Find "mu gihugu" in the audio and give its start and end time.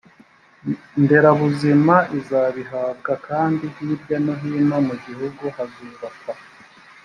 4.87-5.43